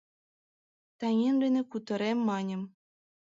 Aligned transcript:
Таҥем 0.99 1.35
дене 1.43 1.61
кутырем 1.71 2.19
маньым- 2.29 2.61